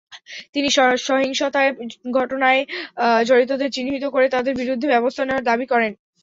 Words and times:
তিনি 0.53 0.69
সহিংসতার 1.05 1.67
ঘটনায় 2.17 2.61
জড়িতদের 3.27 3.69
চিহ্নিত 3.75 4.05
করে 4.13 4.27
তাদের 4.29 4.53
বিরুদ্ধে 4.61 4.87
ব্যবস্থা 4.93 5.23
নেওয়ার 5.25 5.47
দাবি 5.49 5.65
করেন। 5.67 5.91